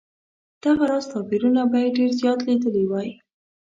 دغه 0.63 0.83
راز 0.91 1.05
توپیرونه 1.13 1.61
به 1.71 1.77
یې 1.83 1.89
ډېر 1.97 2.11
زیات 2.19 2.39
لیدلي 2.47 2.85
وای. 2.87 3.09